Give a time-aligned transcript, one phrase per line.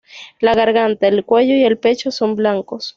[0.39, 2.89] La garganta, el cuello y el pecho son blancos.